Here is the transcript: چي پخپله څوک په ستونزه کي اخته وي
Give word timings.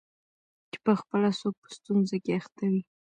چي 0.69 0.77
پخپله 0.85 1.29
څوک 1.39 1.55
په 1.61 1.69
ستونزه 1.77 2.17
کي 2.23 2.31
اخته 2.39 2.63
وي 2.71 2.81